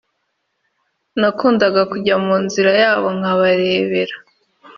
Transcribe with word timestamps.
nakundaga 1.19 1.81
kujya 1.91 2.15
mu 2.25 2.35
nzira 2.43 2.71
yabo 2.81 3.07
nkababera 3.17 4.15